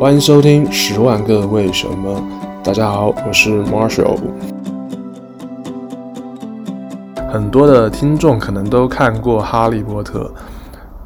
[0.00, 2.18] 欢迎收听《十万个为什么》。
[2.64, 4.18] 大家好，我是 Marshall。
[7.30, 10.20] 很多的听众可能都看过《哈利波特》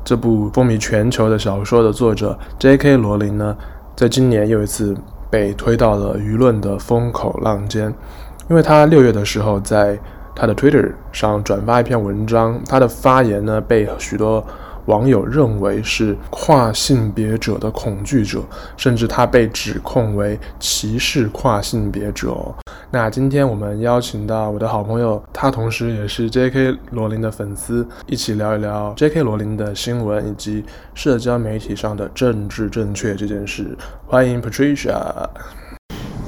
[0.05, 2.97] 这部风靡全球的小说的作者 J.K.
[2.97, 3.57] 罗琳呢，
[3.97, 4.97] 在今年又一次
[5.29, 7.93] 被推到了舆论的风口浪尖，
[8.49, 9.99] 因为他六月的时候在
[10.37, 14.47] 他的 Twitter 上转发一篇文章，他的发言呢被许多
[14.87, 18.43] 网友认为是跨性别者的恐惧者，
[18.77, 22.55] 甚至他被指控为歧视跨性别者哦。
[22.91, 26.77] 那今天我们邀请到我的好朋友，他同时也是 J.K.
[26.91, 29.23] 罗琳的粉丝，一起聊一聊 J.K.
[29.23, 33.77] 罗琳的新闻以及社交媒体上的政治正确这件事。
[34.07, 35.29] 欢迎 Patricia。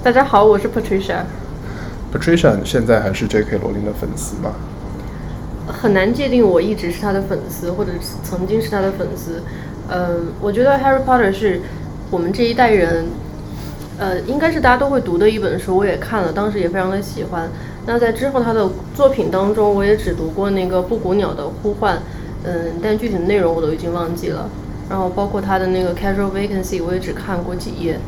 [0.02, 1.22] 大家好，我是 Patricia。
[2.12, 3.58] Patricia 现在还是 J.K.
[3.58, 4.50] 罗琳的粉丝吗？
[5.66, 9.42] 很难界定，我一直是他的粉丝，或者曾经是他的粉丝。
[9.88, 11.60] 呃，我觉得《Harry Potter》是
[12.10, 13.06] 我们这一代人，
[13.98, 15.76] 呃，应该是大家都会读的一本书。
[15.76, 17.48] 我也看了，当时也非常的喜欢。
[17.86, 21.96] 那在之后他的作品当中，我也只读过那个《布谷鸟的呼唤》，
[22.44, 24.48] 嗯、但具体的内容我都已经忘记了。
[24.88, 27.98] 然后包括他的那个《Casual Vacancy》，我也只看过几页。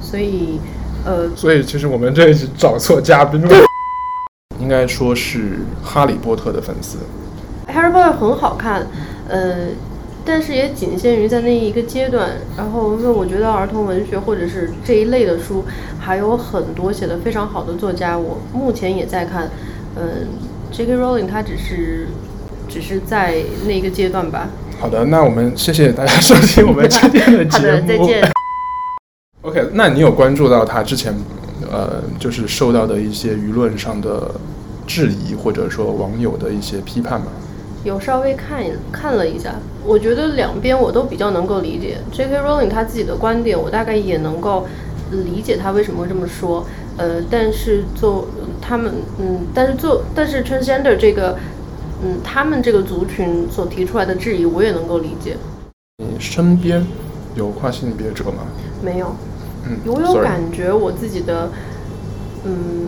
[0.00, 0.60] 所以，
[1.06, 3.73] 呃，所以其实我们这一集找错嘉宾了。
[4.64, 5.38] 应该说是
[5.84, 6.96] 《哈利波特》的粉丝，
[7.70, 8.86] 《Harry Potter》很好看，
[9.28, 9.66] 呃，
[10.24, 12.30] 但是也仅限于在那一个阶段。
[12.56, 15.66] 然后，因为我觉得儿童文学或者是这一类的书
[16.00, 19.50] 还有很多写的非常好的作家，我目前也在看。
[19.96, 20.12] 嗯、呃
[20.72, 20.96] ，J.K.
[20.96, 22.08] Rowling 他只是
[22.66, 24.48] 只是在那一个阶段吧。
[24.80, 27.66] 好的，那我们谢谢大家收听我们今天的节目。
[27.68, 28.32] 好的，再见。
[29.42, 31.14] OK，那你有关注到他之前
[31.70, 34.34] 呃，就是受到的一些舆论上的？
[34.94, 37.26] 质疑或者说网友的一些批判吗？
[37.82, 41.98] 有稍微看看了一下，我觉得两边我都比较能够理解。
[42.12, 42.38] J.K.
[42.38, 44.66] Rowling 他自己的观点，我大概也能够
[45.10, 46.64] 理解他为什么会这么说。
[46.96, 48.28] 呃，但是做
[48.62, 51.36] 他们，嗯，但是做但是 transgender 这个，
[52.04, 55.36] 嗯，他们这个族群所提出来的质疑，我也能够理解。
[55.98, 56.86] 你身边
[57.34, 58.46] 有跨性别者吗？
[58.80, 59.14] 没有。
[59.66, 61.50] 嗯，我有感觉我自己的，
[62.44, 62.86] 嗯。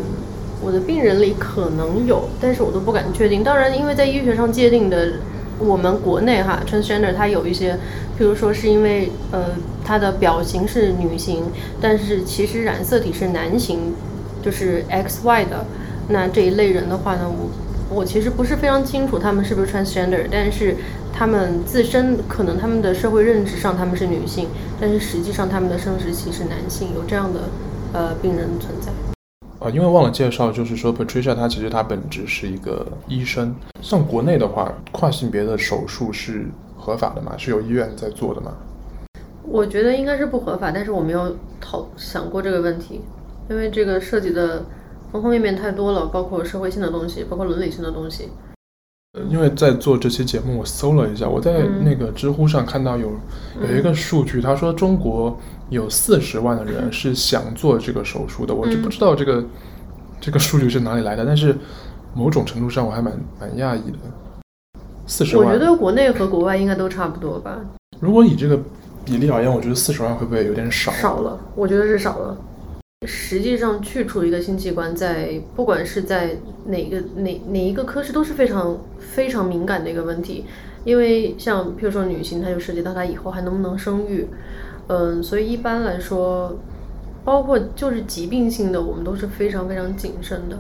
[0.63, 3.45] 我的病人里可能有，但是我都不敢确定。
[3.45, 5.13] 当然，因为在医学上界定的，
[5.59, 7.75] 我们国内哈 transgender 它有一些，
[8.19, 9.51] 譬如说是因为呃
[9.85, 11.45] 它的表型是女性，
[11.81, 13.95] 但是其实染色体是男性，
[14.43, 15.65] 就是 XY 的。
[16.09, 20.77] 那这一类人的话呢，我我其实不是非常清楚他们是不是 transgender，但是
[21.13, 24.49] 他们自身可能他们的社会认知上他们是女性，
[24.81, 27.41] 但是实际上他们的生殖器是男性，有这样的
[27.93, 28.91] 呃病人存在。
[29.59, 33.55] 啊，因为忘了介绍，就是说，Patricia 她其实她本质是一个医生。
[33.81, 36.47] 像国内的话，跨性别的手术是
[36.77, 37.33] 合法的吗？
[37.39, 38.53] 是有医院在做的吗？
[39.49, 43.01] 我觉得应该是不合法，但是我没有讨想过这个问题，
[43.49, 44.65] 因为这个涉及的
[45.11, 48.29] 方方面面太多了，包括社会性的东西，包括伦理性的东西。
[49.31, 53.11] 因为在做这期节目，我搜了一下，我在那个知乎上看到有、
[53.59, 55.35] 嗯、有一个数据，他说中国
[55.69, 59.45] 有四十万的人是想做这个手术的，嗯、我就不知道这个
[60.21, 61.55] 这个数据是哪里来的，但是
[62.15, 63.99] 某种程度上我还蛮蛮讶异的。
[65.07, 67.61] 四十万，我觉得国内和国外应该都差不多吧。
[68.01, 68.61] 如果以这个
[69.05, 70.93] 比例而言，我觉得四十万会不会有点少？
[70.93, 72.37] 少了，我觉得是少了。
[73.07, 80.45] 实际上，去除一个性器官，在不管是在哪个哪哪一个科室都是非常非常敏感的一个问题，
[80.83, 84.27] 因为像譬如说女性，她就涉及到她以后还能不能生育，
[84.89, 86.57] 嗯，所以一般来说，
[87.25, 90.57] 包括就是疾病性的，我们都是非常非常谨慎的。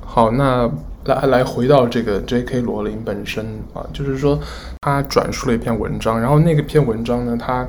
[0.00, 0.70] 好，那
[1.04, 2.60] 来来回到这个 J.K.
[2.60, 4.38] 罗琳本身啊，就是说
[4.80, 7.66] 他转述了一篇文章，然后那个篇文章呢，他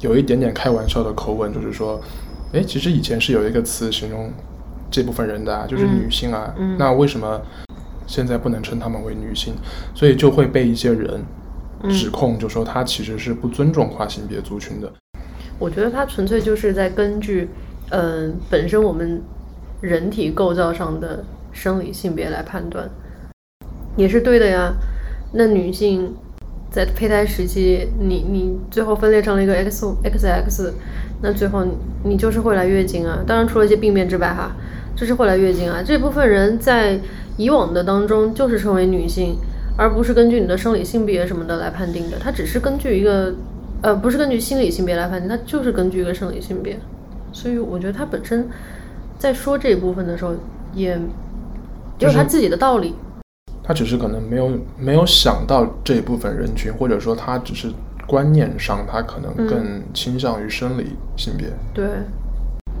[0.00, 2.00] 有一点点开玩笑的口吻，就是说。
[2.52, 4.30] 哎，其实以前是有一个词形容
[4.88, 6.54] 这部分人的啊，就是女性啊。
[6.56, 7.42] 嗯嗯、那为什么
[8.06, 9.54] 现在不能称她们为女性？
[9.92, 11.20] 所以就会被一些人
[11.90, 14.92] 指控，就说他其实是不尊重跨性别族群的。
[15.58, 17.48] 我觉得他纯粹就是在根据，
[17.90, 19.22] 嗯、呃，本身我们
[19.80, 22.88] 人体构造上的生理性别来判断，
[23.96, 24.74] 也是对的呀。
[25.32, 26.14] 那女性
[26.70, 30.74] 在胚胎时期，你你最后分裂成了一个 X X X。
[31.22, 31.64] 那最后
[32.02, 34.54] 你就是会来月经啊，当然除了一些病变之外哈，
[34.94, 35.82] 就是会来月经啊。
[35.82, 37.00] 这部分人在
[37.36, 39.36] 以往的当中就是称为女性，
[39.76, 43.34] 而不是根据你的生理性别什么的来判定的，它只是根据一个，
[43.82, 46.78] 呃，不是根据心理性别来判定，它就是根据一个生理性别。
[47.32, 48.48] 所以我觉得他本身
[49.18, 50.34] 在说这一部分的时候，
[50.72, 50.98] 也
[51.98, 52.94] 有他自己的道理。
[53.62, 57.68] 他只是可能没有没有想到这一部分人群，或者说他只是
[58.06, 61.48] 观念上，他可能更倾向于生理性别。
[61.72, 61.86] 对，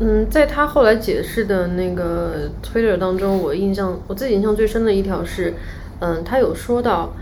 [0.00, 5.54] 嗯，在他后来解释的那个 Twitter 当中，我印象我自己印象最深的一条是，
[6.00, 7.12] 嗯，他有说到，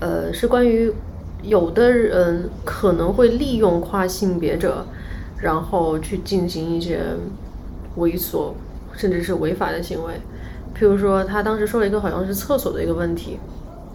[0.00, 0.92] 呃，是关于
[1.42, 4.86] 有的人可能会利用跨性别者，
[5.38, 7.00] 然后去进行一些
[7.96, 8.52] 猥琐
[8.92, 10.14] 甚至是违法的行为。
[10.78, 13.38] 譬如说，他当时说了一个好像是厕所的一个问题。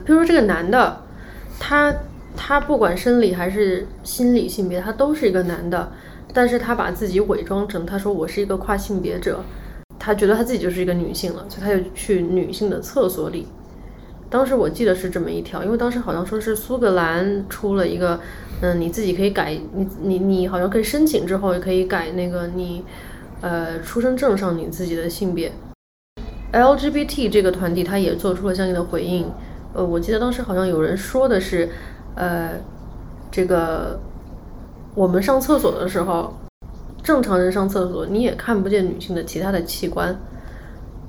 [0.06, 1.02] 譬如说，这个男的，
[1.60, 1.94] 他
[2.36, 5.92] 他不管生理还是心理性别，他都是一个男的，
[6.34, 9.40] 但是他把自己伪装成他说我是一个跨性别者，
[9.98, 13.48] 他觉得他自己就是一个女性了，所以他就去女性的厕所里。
[14.30, 18.20] 当时我记得是这么一条，因为当时好像说是苏格兰出了一个，
[18.62, 22.84] 嗯，你自己可以改，你你你好像可以申请之后也可以改那个你，
[23.42, 25.52] 呃，出生证上你自己的性别。
[26.52, 29.30] LGBT 这个团体，他也做出了相应的回应。
[29.74, 31.70] 呃，我记得当时好像有人说的是，
[32.16, 32.52] 呃，
[33.30, 34.00] 这个
[34.96, 36.34] 我们上厕所的时候，
[37.04, 40.18] 正常人上厕所你也看不见女性的其他的器官，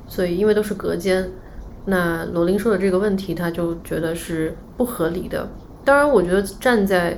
[0.06, 1.28] 所以因为都是隔间。
[1.86, 5.48] 那罗琳说的这个问题，他就觉得是不合理的。
[5.84, 7.16] 当然，我觉得站在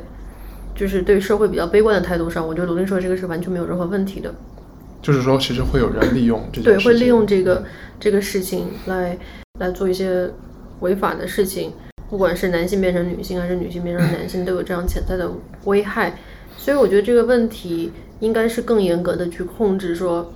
[0.75, 4.33] 就是对社会比较悲观的态度上，我觉得罗琳说的这个是完全没有任何问题的。
[5.01, 7.65] 就是说，其实会有人利用这对，会利用这个
[7.99, 9.17] 这个事情来
[9.61, 10.29] 来做一些
[10.81, 11.73] 违法的事情，
[12.11, 15.31] 不管是男性变成女性，还是女性变成男性，都有这样潜在的
[15.65, 16.19] 危害。
[16.57, 20.31] 所以，我觉得这个问题应该是更严格的去控制，说，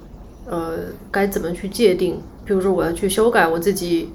[0.47, 0.79] 呃，
[1.11, 2.21] 该怎么去界定？
[2.45, 4.11] 比如说，我要去修改我自己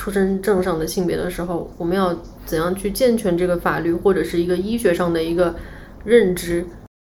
[0.00, 2.16] 出生证上的性别的时候，我们要
[2.46, 5.54] 怎样去健全这个法律，或者是一个医学上的一个
[6.04, 6.64] 认知？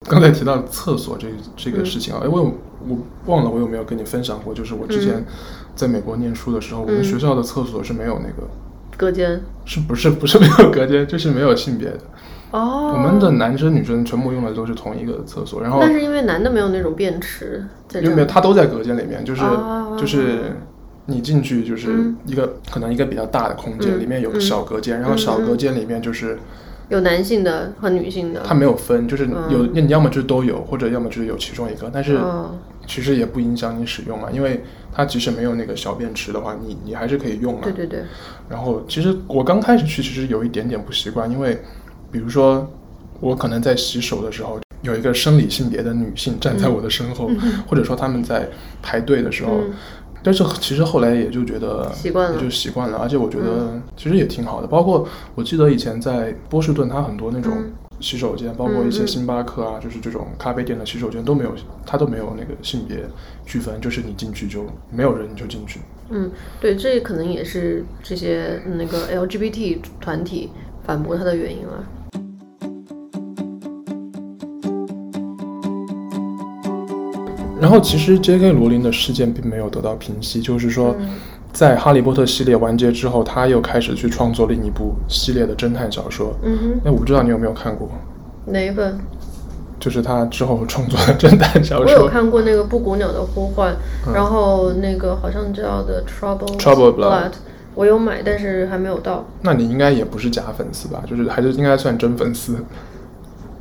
[0.09, 2.53] 刚才提到厕所这这个事情啊，因为我
[2.89, 5.25] 我忘了我有没有跟你分享过，就是我之前
[5.77, 8.49] 在美国念书的时候，嗯、我们学校的厕所是没有那个
[8.97, 12.01] 隔间，是不是不是没有隔间，就是没有性别的。
[12.51, 12.93] 哦。
[12.93, 17.65] 我们的男生女生全部用的都是同一个厕所，然后但是因为男的没有那种便池，
[17.95, 20.57] 因为没有，他都在隔间里面，就是、哦、就是
[21.07, 26.39] 你进去就是一个、嗯、可能一个比较大的空间，嗯、里面有个小隔间，嗯、然后小隔间里面就是。
[26.89, 32.19] 有男性的和女性的，它没有分，就是有，嗯、你要么就是都有，或者要么就是有其中一个，但是
[32.85, 37.61] 其实也不影响你使用嘛，因为它即使没有那个小便池的话，你你还是可以用嘛。
[37.63, 38.01] 对对对。
[38.49, 41.63] 然后其实我刚开始去，其实有一点点不习惯，因为
[42.11, 42.69] 比如说
[43.21, 48.49] 我可能在洗手的时候，有一个生理性别的女性站在我的身后，嗯、或者说他们在
[48.83, 49.61] 排队的时候。
[49.61, 49.71] 嗯
[50.23, 54.67] 但是其实后来也就觉得习惯了，也就习惯了，而且我觉得其实也挺好的。
[54.67, 57.53] 包括我记得以前在波士顿，它很多那种
[58.01, 61.53] 洗手间，包括一些星巴克啊，就是这种咖啡店的洗手间都没有，
[61.87, 62.99] 它都没有那个性别
[63.47, 65.81] 区分，就是你进去就没有人你就进去。
[66.11, 66.31] 嗯，
[66.61, 70.51] 对，这可能也是这些那个 LGBT 团体
[70.85, 71.85] 反驳它的原因了。
[77.61, 78.53] 然后，其实 J.K.
[78.53, 80.97] 罗琳的事件并没有得到平息，就是说，
[81.53, 86.35] 在《哈利波特》系列完结之后，他又开始去创作另一部系列的侦探小说。
[86.43, 87.89] 嗯哼，那我不知道你有没有看过
[88.47, 88.99] 哪一本？
[89.79, 91.87] 就是他之后创作的侦探小说。
[91.87, 93.73] 我有看过那个《布谷鸟的呼唤》，
[94.07, 97.33] 嗯，然后那个好像叫的 Trouble Trouble Blood，
[97.75, 99.27] 我有买，但是还没有到。
[99.43, 101.03] 那你应该也不是假粉丝吧？
[101.07, 102.63] 就是还是应该算真粉丝。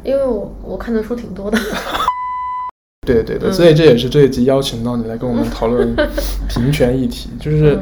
[0.03, 1.57] 因为我我看的书挺多的。
[3.13, 5.95] 对对对，所以这也是这一集邀请到你来跟我们讨论
[6.47, 7.29] 平权议题。
[7.39, 7.79] 就是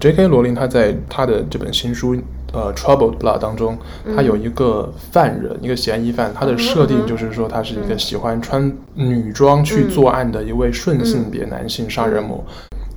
[0.00, 0.26] ，J.K.
[0.28, 2.16] 罗琳他在他的这本新书
[2.52, 3.76] 呃《Troubled Blood》当中，
[4.16, 12.44] 他有一个犯人，一个嫌疑犯，他的设定就是说他是一个喜欢穿女装去作案的一位顺性别男性杀人魔。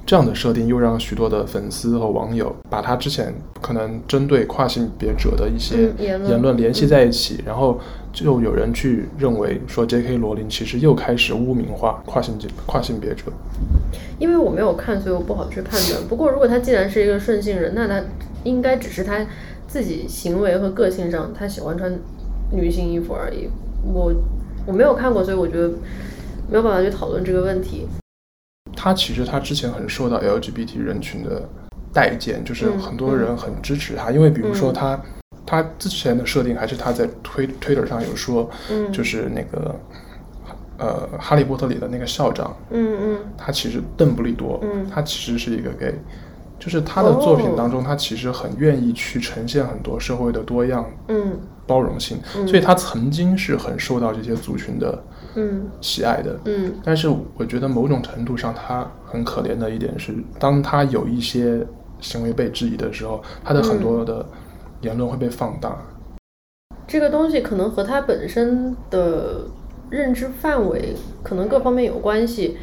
[0.05, 7.79] 这样的设定又让许多的粉丝和网友把他之前可能针对跨性别者的一些言论联系在一起，然后。
[8.15, 10.15] 就有人去认为说，J.K.
[10.17, 13.24] 罗琳其实又开始污名化跨性别跨性别者。
[14.17, 16.01] 因为我没有看，所以我不好去判断。
[16.07, 18.01] 不过，如果他既然是一个顺性人，那他
[18.45, 19.19] 应该只是他
[19.67, 21.91] 自己行为和个性上他喜欢穿
[22.53, 23.50] 女性衣服而已。
[23.84, 24.13] 我
[24.65, 25.67] 我没有看过，所以我觉得
[26.50, 27.86] 没有办法去讨论这个问题。
[28.77, 31.43] 他其实他之前很受到 LGBT 人群的
[31.91, 34.98] 待见，就是很多人很支持他，嗯、因为比如说他。
[35.46, 39.75] 嗯他之前的设定还是他在推推特上有说，嗯，就是那个，
[40.80, 45.94] 呃，哈利波特里的那个校长，嗯嗯，他其实邓布利多，嗯，他其实是一个 gay，
[46.58, 55.04] 就是他的作品当中，他其实很愿意去呈现很多社会的多样，嗯，包容性，所以他曾经是很受到这些族群的，
[55.36, 61.64] 嗯，喜爱的，嗯，但是我觉得某种程度上，他很可怜的一点是，当他有一些
[62.02, 64.25] 行为被质疑的时候，他的很多的。
[64.82, 65.77] 言论会被放大，
[66.88, 69.46] 这个东西可能和他本身的
[69.89, 72.58] 认知范围可能各方面有关系。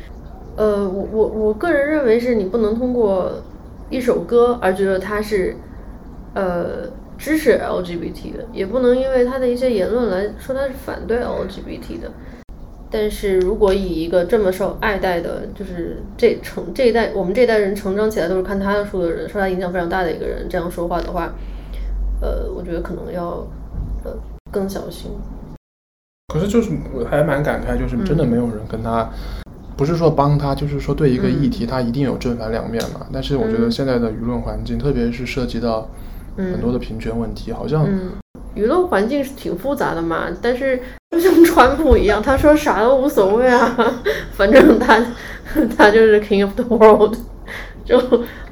[0.54, 3.33] 呃，我我我个人认为是你不能通过
[3.90, 5.57] 一首歌而觉得他是
[6.35, 12.11] 呃支持 LGBT 的，也不能因为他的一些言论来说他是反对 LGBT 的。
[12.90, 21.33] 但是如果以一个这么受爱戴的，就是这成这一代我们这一代人成长起来都是看他的书的人，受他影响非常大的一个人这样说话的话，
[22.23, 23.45] 呃，我觉得可能要
[24.05, 24.12] 呃
[24.52, 25.11] 更小心。
[26.33, 29.02] 可是就是我还蛮感慨，就是真的没有人跟他，
[29.45, 33.00] 嗯、不是说帮他，就是说对一个议题，他一定有正反两面嘛。
[33.02, 35.87] 嗯、但是我觉得现在的舆论环境，嗯、特别是涉及到
[36.37, 38.12] 很多的平权问题，嗯、好像、嗯、
[38.55, 40.29] 舆论环境是挺复杂的嘛。
[40.41, 43.76] 但是就像川普一样，他说啥都无所谓啊，
[44.33, 45.05] 反正他
[45.76, 47.17] 他就是 king of the world，
[47.85, 48.01] 就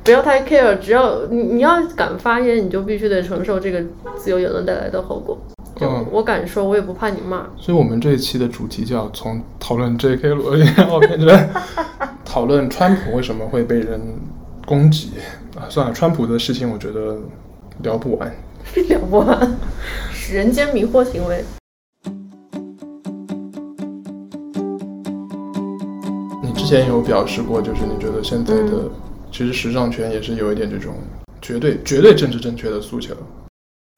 [0.03, 3.83] 不要太 care，只要你你要敢发言，你就必须得承受这个
[4.17, 5.39] 自由言论带来的后果。
[5.77, 7.47] 就，我敢说，我也不怕你骂。
[7.57, 10.29] 所以，我们这一期的主题叫从讨论 J.K.
[10.31, 11.49] 罗琳，然后变成
[12.25, 13.99] 讨论川普为什么会被人
[14.67, 15.13] 攻击
[15.57, 15.65] 啊？
[15.71, 17.17] 算了，川普的事情我觉得
[17.83, 18.31] 聊不完，
[18.89, 19.57] 聊不完，
[20.31, 21.43] 人间迷惑行为。
[26.43, 28.91] 你之前有表示过，就是你觉得现在的、嗯、
[29.31, 30.95] 其实时尚圈也是有一点这种
[31.41, 33.15] 绝对绝对政治正确的诉求。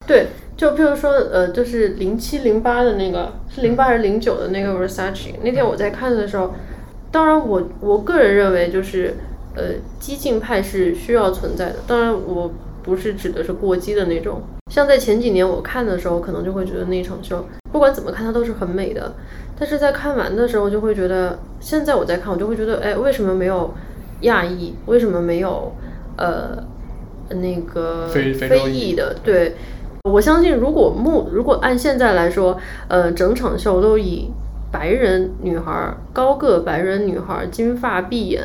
[0.07, 0.27] 对。
[0.55, 5.33] 就譬如说，呃，就是零七零八的那个，是零八还是零九的那个 Versace？
[5.41, 6.53] 那天我在看的时候，
[7.11, 9.15] 当然我我个人认为，就是
[9.55, 11.77] 呃，激进派是需要存在的。
[11.87, 14.43] 当然，我不是指的是过激的那种。
[14.71, 19.15] 像在前几年我看的时候，可能就会觉得那场秀不管怎么看它都是很美的。
[19.59, 23.73] 但是在看完的时候，就会觉得现在我在看，我就会觉得，哎，为什么没有
[24.23, 24.73] 亚裔？
[24.87, 25.71] 为什么没有
[26.17, 26.61] 呃
[27.29, 29.15] 那个非非裔的？
[29.23, 29.55] 对。
[30.03, 34.29] 我相信，如果目如果按现在来说，呃，整场秀都以
[34.69, 38.43] 白人女孩、高个白人女孩、金发碧眼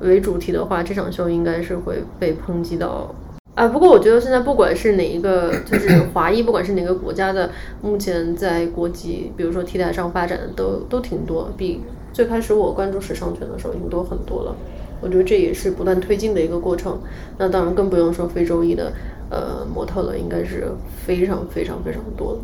[0.00, 3.14] 为主题的话，这场秀应该是会被抨击到
[3.54, 3.68] 啊。
[3.68, 7.48] 不过我觉得现在不管是哪一个，就是 华裔，不管是哪个国家的，
[7.80, 11.80] 目前在国际，比如说 T 台上发展的都都挺多，比
[12.12, 14.56] 最开始我关注时尚圈的时候已经多很多了。
[15.00, 16.98] 我觉得这也是不断推进的一个过程。
[17.36, 18.92] 那当然更不用说非洲裔的。
[19.30, 20.72] 呃，模特了应该是
[21.04, 22.40] 非常非常非常多的，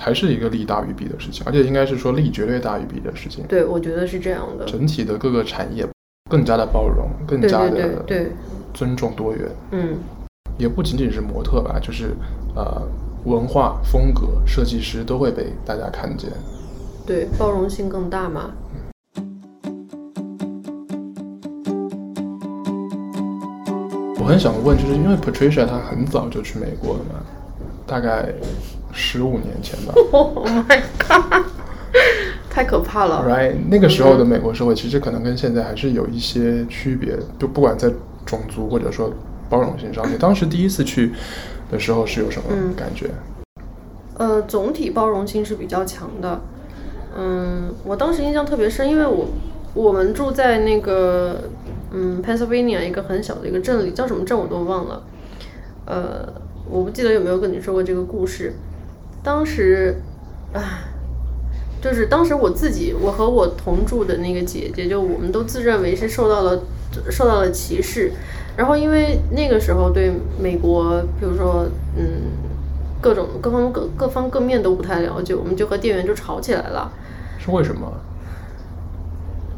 [0.00, 3.44] 还是一个利大于弊的事情，而且应该是说利绝对大于弊的事情。
[3.46, 4.64] 对，我觉得是这样的。
[4.64, 5.86] 整体的各个产业
[6.28, 8.32] 更加的包容，更加的对
[8.74, 9.48] 尊重多元。
[9.70, 9.96] 嗯，
[10.58, 12.10] 也不仅仅是模特吧，就是
[12.56, 12.82] 呃
[13.24, 16.28] 文化风格设计师都会被大家看见。
[17.06, 18.50] 对，包容性更大嘛。
[24.28, 27.20] 很想问，就是因为 Patricia 她很早就去美国了嘛，
[27.86, 28.28] 大概
[28.92, 29.94] 十五年前吧。
[30.12, 31.46] Oh my god，
[32.50, 33.24] 太可怕了。
[33.26, 37.90] Right，那个时候的美国社会其实可能跟现在还是有一些区别，就不管在
[38.26, 39.10] 种族或者说
[39.48, 40.04] 包容性上。
[40.12, 41.12] 你当时第一次去
[41.70, 42.44] 的时候是有什么
[42.76, 43.10] 感觉？
[44.18, 46.38] 嗯、呃，总体包容性是比较强的。
[47.16, 49.26] 嗯，我当时印象特别深，因为我
[49.72, 51.44] 我们住在那个。
[51.90, 55.02] 嗯，Pennsylvania 一个很小的一个镇里，叫什么镇我都忘了。
[55.86, 56.28] 呃，
[56.68, 58.52] 我不记得有没有跟你说过这个故事。
[59.22, 59.96] 当时，
[60.52, 60.62] 唉，
[61.80, 66.62] 就是当时我自己，我和我同住的那个姐姐，就我们都自认为是受到了
[67.10, 68.12] 受到了歧视。
[68.56, 71.66] 然后因为那个时候对美国，比如说，
[71.96, 72.04] 嗯，
[73.00, 76.92] 各种各方各各方各面都不太了解，我们就和店员就吵起来了。
[77.38, 77.90] 是为什么？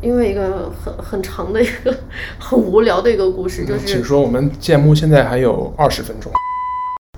[0.02, 1.95] 因为一个很很长的一个
[2.38, 6.33] 很无聊的一个故事，就是请说，我们节目现在还有二十分钟。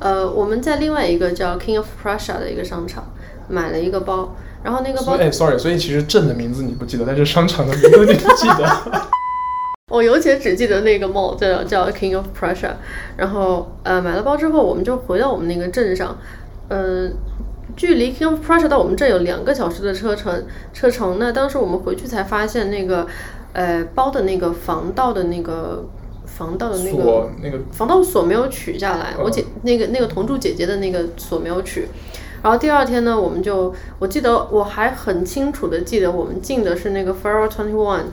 [0.01, 3.13] 呃，我们在另外一个叫 King of Prussia 的一个商场
[3.49, 4.35] 买了一个包，
[4.65, 9.01] 然后那个包，哎，sorry，所以其实镇的名字你不记得，但是商场的名字你记得。
[9.93, 12.73] 我尤其只记得那个 mall 叫叫 King of Prussia，
[13.17, 16.19] 然后呃买了包之后，我们就回到我们那个镇上，
[16.69, 17.13] 嗯、呃。
[17.77, 21.19] 距离 King of Prussia 到我们这有两个小时的车程，车程。
[21.19, 23.07] 那当时我们回去才发现，那个，
[23.53, 25.85] 呃，包的那个防盗的那个
[26.27, 29.15] 防盗的那个那个防盗锁没有取下来。
[29.19, 31.89] 我姐那个那个同住姐姐的那个锁没有取。
[32.43, 38.05] 然后第二天呢，我们就我记得我还很清楚的记得，我们进的是那个 Forever Twenty One，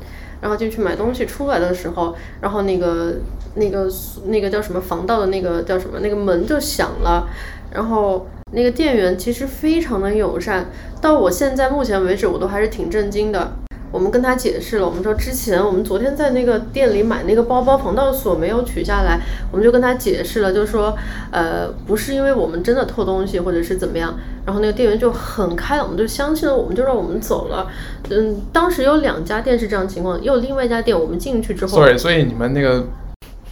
[0.41, 3.15] 然后进去买东西出来的时候，然后那个
[3.55, 3.89] 那个
[4.25, 7.27] 那个叫什么防盗的那个叫什么那个门就响了，
[7.71, 8.27] 然后。
[8.51, 13.53] 那个店员其实非常的友善，到我现在目前为止，我都还是挺震惊的。
[13.91, 19.19] 我们跟他解释了，我们说之前我们昨天在那个店里买那个包包防盗锁没有取下来，
[19.51, 20.95] 我们就跟他解释了，就说，
[21.31, 24.13] 呃，不是因为我们真的偷东西或者是怎么样，
[24.45, 27.67] 然后那个店员就很开朗，就相信了我们，就让我们走了。
[28.11, 32.85] 嗯，当时有两家店是这样情况，又有另外一家店我们进去之后，sorry，所以你们那个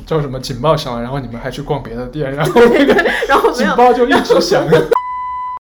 [0.07, 2.93] 叫什么警报响了，然后你们还去逛别的店，然后 那个
[3.27, 4.65] 然后警报就一直响。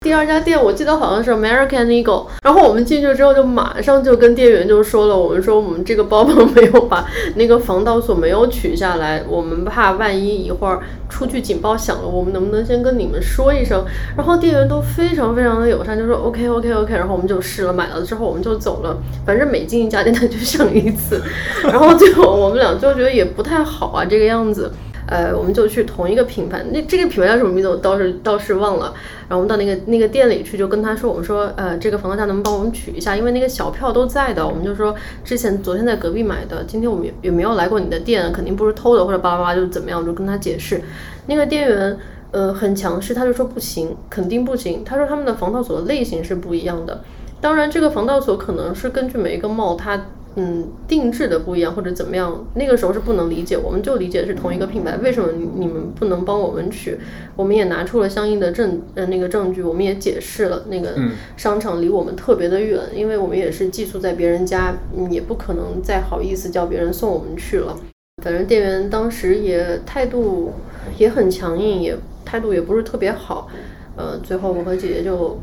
[0.03, 7.05] 第二家店我记得好像是 American Eagle，然后我们进去之后就马上就跟店员就说了，我们说我们这个包包没有把
[7.35, 13.85] 那个防盗锁没有取下来，我们怕万一一会儿出去警报响了，我们能不能先跟你们说一声？
[14.17, 21.21] 然后店员都非常非常的友善，就说 OK OK OK，然后我们就试了买了之后我们就走了，反正每进一家店他就响一次，
[21.61, 24.71] 然后最后我们俩就觉得也不太好啊这个样子。
[25.11, 28.93] 呃，我们就去同一个品牌，那这个品牌叫什么名字我倒是倒是忘了。
[29.27, 33.13] 然后我们到那个那个店里去，就跟他说，我们说，呃，这个防盗架能帮我们取一下？
[33.13, 34.47] 因为那个小票都在的。
[34.47, 40.81] 我们就说，之前昨天在隔壁买的，今天我们也没有来过你的店，肯定不是偷的或者巴拉巴拉就怎么样，我就跟他解释。
[41.27, 41.97] 那个店员，
[42.31, 44.81] 呃，很强势，他就说不行，肯定不行。
[44.85, 47.01] 他说他们的防盗锁的类型是不一样的，
[47.41, 50.05] 当然这个防盗锁可能是根据每一个帽它。
[50.35, 56.97] 嗯，定制的不一样或者怎么样，那个时候是不能理解，我们就理解是同一个品牌，为什么你们不能帮我们取？
[57.35, 60.95] 我们也拿出了相应的证呃那个证据，我们也解释了那个
[61.35, 67.77] 商场离我们特别的远，因为我们也是寄宿在别人家，嗯，也不可能再好意思叫别人送我们去了。
[68.23, 70.53] 反正店员当时也态度
[70.97, 73.49] 也很强硬，也态度也不是特别好。
[73.97, 75.37] 呃，最后我和姐姐就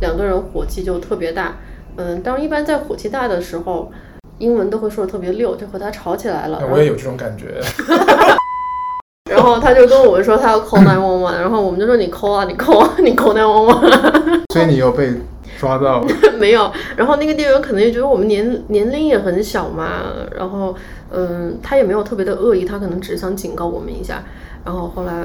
[0.00, 1.58] 两个人火气就特别大。
[1.96, 3.92] 嗯，当然一般在火气大的时候。
[4.40, 6.60] 英文都会说的特别溜，就和他吵起来了。
[6.72, 7.60] 我也有这种感觉。
[9.30, 14.42] 然后他就跟我们说他要 call nine one one，然后我们就说你 call 啊，你 call 啊， 你 call nine one one。
[14.52, 15.12] 所以你又被
[15.58, 16.04] 抓到？
[16.40, 16.72] 没有。
[16.96, 20.02] 然后那个店员可能也觉得我们年年龄也很小嘛，
[20.34, 20.74] 然后
[21.12, 24.24] 嗯，他也没有特别的恶意，他可能只是想警告我们一下。
[24.64, 25.22] 然后后来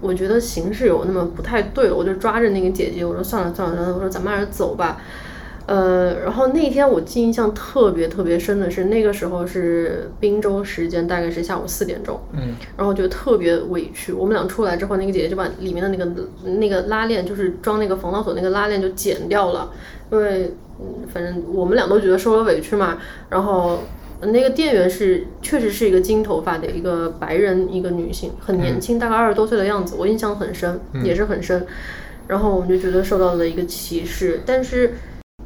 [0.00, 4.96] 我觉得形势有那么不太对了，我就抓着那个姐姐，我说算了算了，我说咱们还是走吧。
[5.66, 12.20] 呃，然后那天我记印象特别特别深的是，那个时候是滨州时间，大概是下午四点钟。
[12.32, 14.12] 嗯，然后就特别委屈。
[14.12, 16.08] 我们俩出来之后，那个姐姐就把里面的那个
[16.58, 19.70] 那个拉链，就是装那个防盗锁那个拉链就剪掉了，
[20.10, 22.98] 因为嗯，反正我们俩都觉得受了委屈嘛。
[23.30, 23.84] 然后
[24.20, 31.64] 那个店员是确实是一个金头发的一个白人一个女性，很年轻，大概二十多岁的样子，我印象很深，也是很深。
[32.26, 34.94] 然后我们就觉得受到了一个歧视，但是。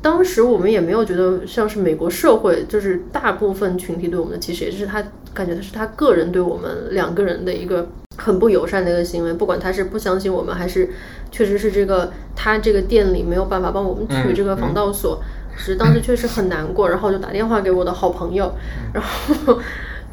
[0.06, 5.02] 当时我们也没有觉得像是美国社会，就是大部分群体对我们的歧视，也就是他
[5.34, 9.32] 感觉他是他个人对我们两个人的一个很不友善的一个行为。
[9.32, 10.88] 不管他是不相信我们，还是
[11.32, 15.20] 确实是这个他这个店里没有办法帮我们取这个防盗锁，
[15.56, 16.88] 是当时确实很难过。
[16.88, 18.52] 然后就打电话给我的好朋友，
[18.94, 19.58] 然后。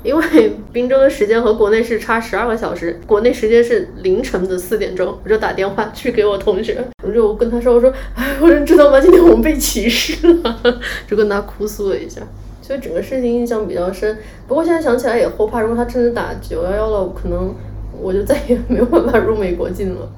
[0.04, 9.00] 因为滨州的时间和国内是差十二个小时，国内时间是凌晨的四点钟，我就打电话去给我同学，我就跟他说，我说，哎，我说你知道吗？
[9.00, 10.60] 今天我们被歧视了，
[11.08, 12.22] 就跟他哭诉了一下，
[12.62, 14.18] 所以整个事情印象比较深。
[14.46, 17.56] 不过现在想起来也后怕，如果他真的打九幺幺了，可能
[17.98, 20.12] 我就再也没有办法入美国境了。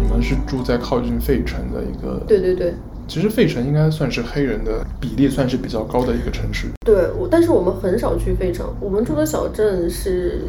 [0.00, 2.18] 你们是住在靠近费城的一个？
[2.26, 2.72] 对对对。
[3.06, 6.68] 其实费城应该算是黑人的比例算是比较高的一个城市。
[6.84, 10.40] 对，我但是我们很少去费城，我们住的小镇是，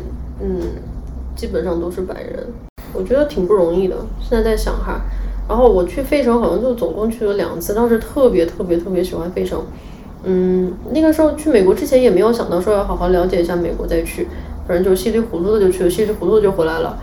[0.41, 0.61] 嗯，
[1.35, 2.47] 基本上都是白人，
[2.93, 3.95] 我觉得挺不容易的。
[4.21, 5.01] 现在在想哈，
[5.49, 9.61] 然后我去费城好像就总共去了两次，当时特别特别特别喜欢费城。
[10.23, 14.27] 嗯，那个时候去美国之前也没有想到说要好好了解一下美国再去，
[14.67, 16.97] 反正就稀里糊涂的就去了，稀里糊涂的就回来了。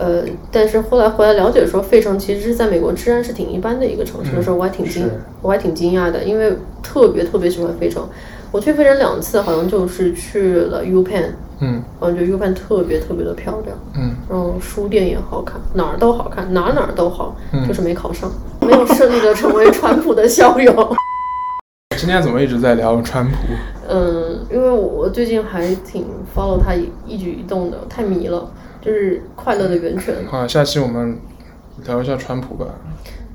[0.00, 5.06] 呃，但是后来回来了解说，费城其实是在美国治安是挺一般的一个城市的时候，我还挺惊，
[5.42, 8.02] 我还挺惊讶的，因为特别特别喜欢费城。
[8.50, 11.26] 我去费城两次，好像就是去了 UPenn，
[11.60, 18.32] 嗯，我觉得 UPenn 特别特别的漂亮，嗯，然后书店也好看，哪儿都好看，哪儿哪儿都好，嗯，就是没考上，
[18.62, 20.96] 没有顺利的成为川普的校友。
[21.98, 23.36] 今天怎么一直在聊川普？
[23.86, 28.50] 嗯，因为我最近还挺 follow 他一一举一动的，太迷了。
[28.80, 30.14] 就是快乐的源泉。
[30.28, 31.18] 好，下期我们
[31.86, 32.66] 聊一下川普吧。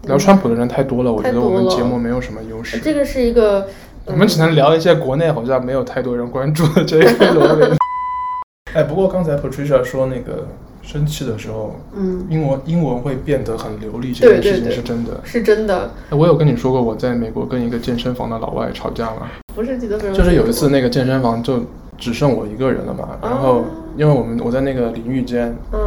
[0.04, 2.78] 聊川普的人太多了，嗯、我觉得我们节目没有什么优势。
[2.80, 3.68] 这个是一个，嗯、
[4.08, 7.76] 我们只能聊一些国内好像没有太多人关注的这一个。
[8.74, 10.48] 哎，不过刚才 Patricia 说那个
[10.82, 15.90] 生气的时候，嗯，英文英文会变得很流利，这件事情是真的，对对对，是真的。
[16.12, 19.28] 我有跟你说过我在美国跟一个健身房的老外吵架吗？
[19.56, 20.14] 不是记得非常。
[20.14, 21.64] 就是有一次那个健身房就
[21.98, 23.64] 只剩我一个人了嘛，然后。
[23.98, 25.80] 因为我们我在那个淋浴间，嗯，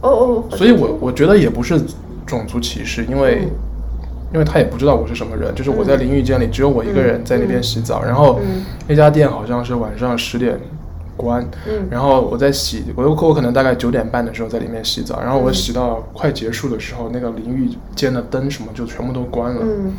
[0.00, 1.76] 哦哦，所以我我觉得也不是
[2.24, 3.50] 种族歧视，因为、嗯、
[4.34, 10.56] 因为他也不知道我是什么人，就是我在淋浴间里只有我一个人在那边洗澡，嗯、然后、嗯、那家店好像是晚上十点
[11.16, 19.92] 关，嗯、然后我在洗，我我可能大概九点半的时候在里面洗澡，然后我洗到快结束的时候，那个淋浴间的灯什么就全部都关了，嗯、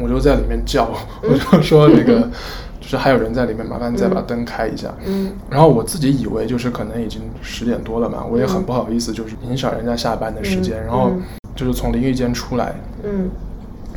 [0.00, 0.88] 我就在里面叫，
[1.22, 2.26] 我就说那个。
[2.82, 4.92] 就是还有人在里面，麻烦再把灯开一下。
[5.06, 10.82] 嗯，然后我自己以为就是可能已经十点多了嘛，我也很不好意思，就是影响人家下班的时间。
[10.84, 11.12] 然后
[11.54, 13.30] 就是从淋浴间出来，嗯，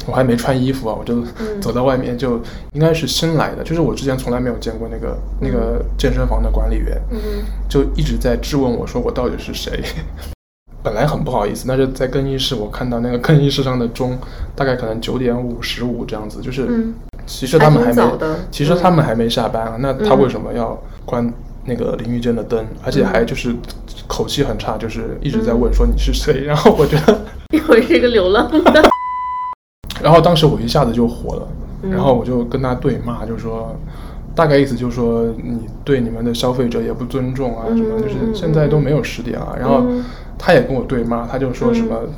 [0.05, 1.23] 我还没穿衣服啊，我就
[1.59, 2.39] 走到外面，就
[2.73, 7.17] 应该是新来的，就是我之前从来没有见过那个那个健身房的管理员，嗯，
[7.67, 9.83] 就一直在质问我说我到底是谁。
[10.83, 14.15] 本来很不好意思，但是在更衣室我看到那个更衣室上的钟，
[14.55, 16.93] 大概可能九点五十五这样子，就是。
[17.25, 18.17] 其实他们还没，还
[18.51, 19.73] 其实他们还没下班啊。
[19.77, 21.33] 嗯、那他为什么要关
[21.65, 23.55] 那个淋浴间的灯，嗯、而且还就是
[24.07, 26.41] 口气很差，就是一直在问说你是谁？
[26.41, 28.83] 嗯、 然后我觉得因为是一个流浪的。
[30.01, 31.47] 然后当时我一下子就火了，
[31.83, 33.75] 嗯、然后我就跟他对骂，就说
[34.35, 39.53] 大概意思就是说你对你们的消费者也不尊重啊，什么、嗯、就是现在都没有十点啊。
[39.55, 39.83] 嗯、然后
[40.37, 42.09] 他也跟我对骂，他就说什么，嗯、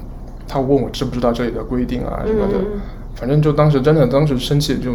[0.48, 2.56] 他问我知不知道这里的规定啊什么的。
[3.18, 4.94] 嗯反正就当时真的，当时生气就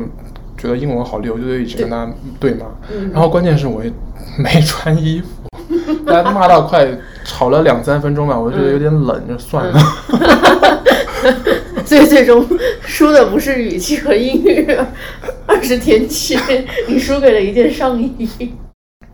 [0.56, 2.08] 觉得英文好溜，就一直跟他
[2.38, 2.66] 对骂。
[2.92, 3.92] 嗯、然后关键是我也
[4.38, 5.26] 没穿衣服，
[6.06, 6.86] 大家骂到快
[7.24, 9.76] 吵了两三分钟吧，我就觉得有点冷，就算了。
[11.84, 12.46] 所以最终
[12.82, 14.78] 输的不是语气和英语，
[15.46, 16.38] 而是天气。
[16.86, 18.28] 你输给了一件上衣。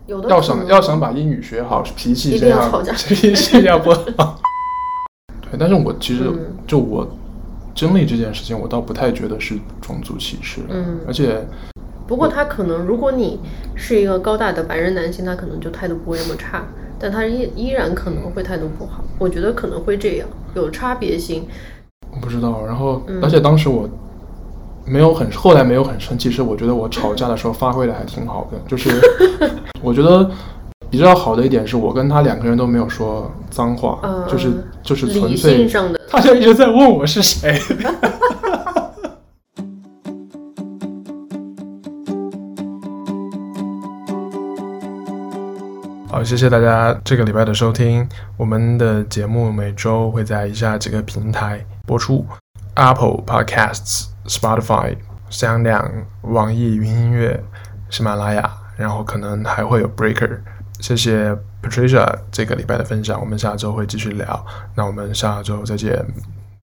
[0.05, 4.39] 有的要想要想把英语学好，脾气先要吵架，脾气要不好。
[5.41, 6.31] 对，但是我其实
[6.67, 7.09] 就我。
[7.79, 10.59] 经历这件事情，我倒不太觉得是种族歧视。
[10.67, 11.47] 嗯，而且，
[12.05, 13.39] 不过他可能，如果你
[13.73, 16.65] 是一个高大的白人男性，他可能就态度不会那么差，
[16.99, 19.01] 但他依依然可能会态度不好。
[19.17, 21.47] 我觉得可能会这样，有差别性。
[22.11, 22.65] 我不知道。
[22.65, 23.89] 然后，嗯、而且当时我
[24.85, 28.89] 没有很，后来没有很生气，是我觉得我吵架的时候发挥的还挺好的，就是
[29.81, 30.29] 我觉得。
[30.89, 34.49] 比较好的一点是我跟他两个人都没有说脏话，呃、就是
[34.81, 35.69] 就是纯粹，
[36.09, 37.59] 他就一直在问我是谁。
[46.09, 48.07] 好，谢谢大家这个礼拜的收听。
[48.35, 52.25] 我们的节目每周会在以下几个平台播出
[52.73, 54.95] ：Apple Podcasts、Spotify、
[55.29, 57.43] SoundOn、网易云音乐、
[57.91, 60.39] 喜马拉雅，然后可能还会有 Breaker。
[60.79, 66.05] 谢谢 Patricia 这个礼拜的分享，我们下周会继续聊，那我们下周再见。